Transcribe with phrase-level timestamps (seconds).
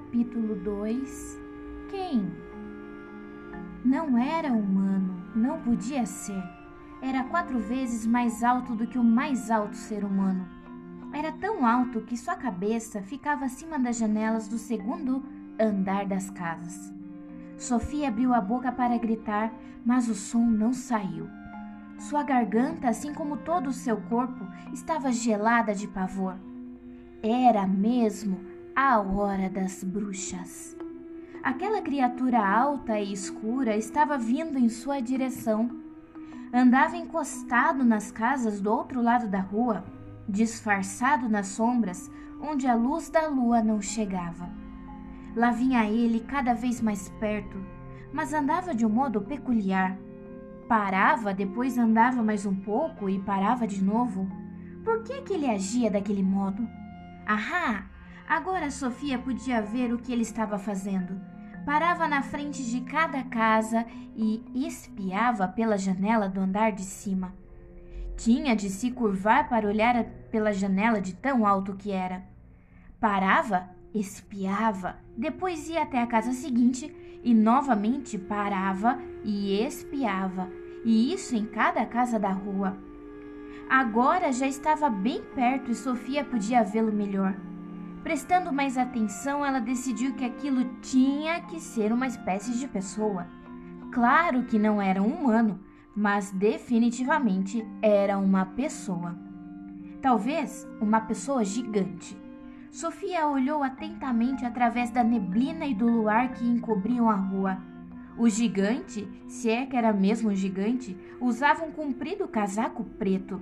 [0.00, 1.38] Capítulo 2
[1.90, 2.32] Quem?
[3.84, 6.42] Não era humano, não podia ser.
[7.02, 10.48] Era quatro vezes mais alto do que o mais alto ser humano.
[11.12, 15.22] Era tão alto que sua cabeça ficava acima das janelas do segundo
[15.60, 16.92] andar das casas.
[17.58, 19.52] Sofia abriu a boca para gritar,
[19.84, 21.28] mas o som não saiu.
[21.98, 26.36] Sua garganta, assim como todo o seu corpo, estava gelada de pavor.
[27.22, 28.49] Era mesmo
[28.82, 30.74] a hora das bruxas.
[31.42, 35.82] Aquela criatura alta e escura estava vindo em sua direção.
[36.50, 39.84] Andava encostado nas casas do outro lado da rua,
[40.26, 44.48] disfarçado nas sombras onde a luz da lua não chegava.
[45.36, 47.58] Lá vinha ele cada vez mais perto,
[48.14, 49.94] mas andava de um modo peculiar.
[50.66, 54.26] Parava, depois andava mais um pouco e parava de novo.
[54.82, 56.66] Por que, que ele agia daquele modo?
[57.26, 57.99] Ahá!
[58.30, 61.20] Agora Sofia podia ver o que ele estava fazendo.
[61.66, 67.34] Parava na frente de cada casa e espiava pela janela do andar de cima.
[68.16, 72.22] Tinha de se curvar para olhar pela janela de tão alto que era.
[73.00, 80.48] Parava, espiava, depois ia até a casa seguinte e novamente parava e espiava,
[80.84, 82.78] e isso em cada casa da rua.
[83.68, 87.34] Agora já estava bem perto e Sofia podia vê-lo melhor.
[88.02, 93.26] Prestando mais atenção, ela decidiu que aquilo tinha que ser uma espécie de pessoa.
[93.92, 95.60] Claro que não era um humano,
[95.94, 99.14] mas definitivamente era uma pessoa.
[100.00, 102.16] Talvez uma pessoa gigante.
[102.70, 107.58] Sofia olhou atentamente através da neblina e do luar que encobriam a rua.
[108.16, 113.40] O gigante, se é que era mesmo um gigante, usava um comprido casaco preto.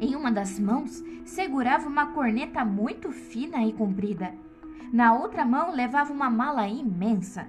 [0.00, 4.32] Em uma das mãos segurava uma corneta muito fina e comprida.
[4.92, 7.48] Na outra mão levava uma mala imensa.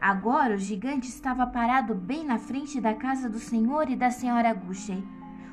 [0.00, 4.52] Agora o gigante estava parado bem na frente da casa do senhor e da senhora
[4.52, 5.02] Gushey.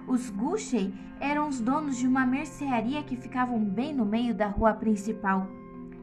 [0.07, 4.73] Os Gushey eram os donos de uma mercearia que ficavam bem no meio da rua
[4.73, 5.47] principal,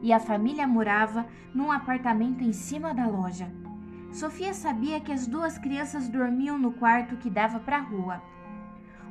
[0.01, 3.51] e a família morava num apartamento em cima da loja.
[4.11, 8.21] Sofia sabia que as duas crianças dormiam no quarto que dava para a rua.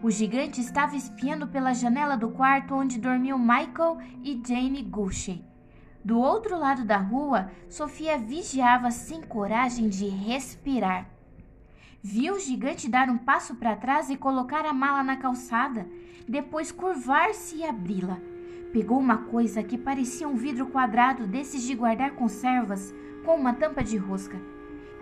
[0.00, 5.44] O gigante estava espiando pela janela do quarto onde dormiam Michael e Jane Gushey.
[6.04, 11.08] Do outro lado da rua, Sofia vigiava sem coragem de respirar.
[12.00, 15.84] Viu o gigante dar um passo para trás e colocar a mala na calçada,
[16.28, 18.18] depois curvar-se e abri-la.
[18.72, 22.94] Pegou uma coisa que parecia um vidro quadrado desses de guardar conservas,
[23.24, 24.40] com uma tampa de rosca.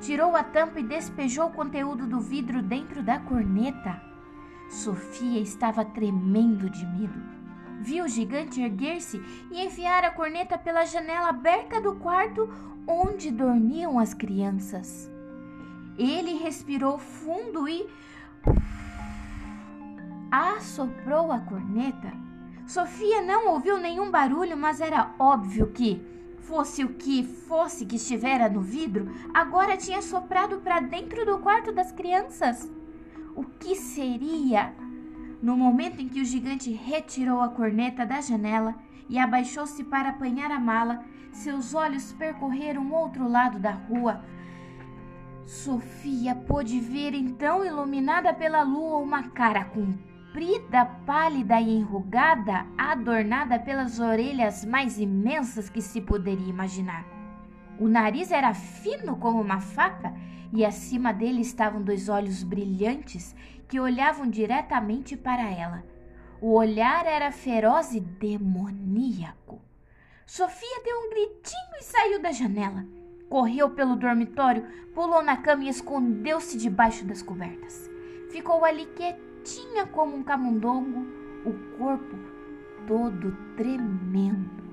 [0.00, 4.05] Tirou a tampa e despejou o conteúdo do vidro dentro da corneta.
[4.68, 7.22] Sofia estava tremendo de medo.
[7.80, 12.48] Viu o gigante erguer-se e enfiar a corneta pela janela aberta do quarto
[12.86, 15.10] onde dormiam as crianças.
[15.98, 17.86] Ele respirou fundo e
[20.30, 22.12] assoprou a corneta.
[22.66, 26.02] Sofia não ouviu nenhum barulho, mas era óbvio que,
[26.40, 31.72] fosse o que fosse que estivera no vidro, agora tinha soprado para dentro do quarto
[31.72, 32.68] das crianças
[33.36, 34.74] o que seria?
[35.42, 38.74] No momento em que o gigante retirou a corneta da janela
[39.08, 44.24] e abaixou-se para apanhar a mala, seus olhos percorreram outro lado da rua.
[45.44, 54.00] Sofia pôde ver então, iluminada pela lua, uma cara comprida, pálida e enrugada, adornada pelas
[54.00, 57.15] orelhas mais imensas que se poderia imaginar.
[57.78, 60.14] O nariz era fino como uma faca
[60.52, 63.34] e acima dele estavam dois olhos brilhantes
[63.68, 65.84] que olhavam diretamente para ela.
[66.40, 69.60] O olhar era feroz e demoníaco.
[70.24, 72.84] Sofia deu um gritinho e saiu da janela.
[73.28, 74.64] Correu pelo dormitório,
[74.94, 77.90] pulou na cama e escondeu-se debaixo das cobertas.
[78.30, 81.06] Ficou ali quietinha como um camundongo,
[81.44, 82.16] o corpo
[82.86, 84.65] todo tremendo.